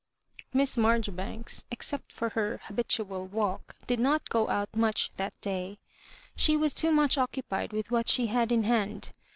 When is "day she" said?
5.41-6.57